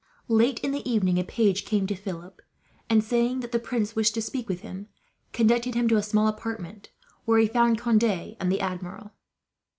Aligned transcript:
Late 0.29 0.59
in 0.61 0.71
the 0.71 0.89
evening 0.91 1.19
a 1.19 1.23
page 1.23 1.63
came 1.63 1.85
to 1.85 1.93
Philip 1.93 2.41
and, 2.89 3.03
saying 3.03 3.41
that 3.41 3.51
the 3.51 3.59
prince 3.59 3.95
wished 3.95 4.15
to 4.15 4.21
speak 4.23 4.49
with 4.49 4.61
him, 4.61 4.87
conducted 5.31 5.75
him 5.75 5.87
to 5.89 5.95
a 5.97 6.01
small 6.01 6.27
apartment, 6.27 6.89
where 7.25 7.37
he 7.37 7.45
found 7.47 7.77
Conde 7.77 8.03
and 8.05 8.51
the 8.51 8.61
Admiral. 8.61 9.11